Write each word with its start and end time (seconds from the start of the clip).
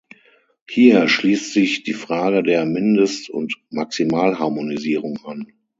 Hier 0.67 1.07
schließt 1.07 1.53
sich 1.53 1.83
die 1.83 1.93
Frage 1.93 2.41
der 2.41 2.65
Mindest- 2.65 3.29
und 3.29 3.53
Maximalharmonisierung 3.69 5.19
an. 5.25 5.45